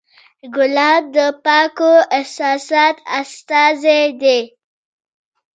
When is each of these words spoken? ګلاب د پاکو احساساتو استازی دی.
ګلاب 0.55 1.03
د 1.15 1.17
پاکو 1.43 1.93
احساساتو 2.17 3.03
استازی 3.19 4.03
دی. 4.21 4.39